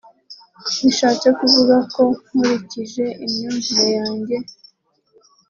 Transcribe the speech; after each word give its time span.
Bishatse 0.83 1.27
kuvuga 1.39 1.75
ko 1.93 2.03
nkurikije 2.27 3.05
imyumvire 3.25 3.85
yanjye 3.99 4.35